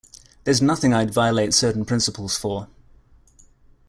There's 0.45 0.63
nothing 0.63 0.95
I'd 0.95 1.13
violate 1.13 1.53
certain 1.53 1.85
principles 1.85 2.35
for. 2.35 2.67